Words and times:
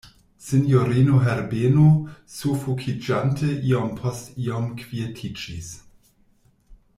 Sinjorino 0.43 1.19
Herbeno 1.25 1.89
sufokiĝante 2.37 3.51
iom 3.73 3.93
post 4.01 4.33
iom 4.47 4.67
kvietiĝis. 4.81 5.71